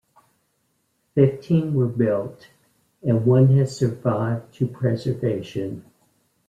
Fifteen 1.13 1.75
were 1.75 1.85
built, 1.87 2.47
and 3.03 3.23
one 3.23 3.55
has 3.57 3.77
survived 3.77 4.51
to 4.55 4.65
preservation. 4.65 5.85